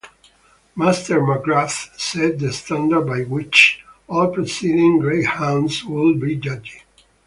[0.75, 6.81] Master McGrath set the standard by which all proceeding greyhounds would be judged.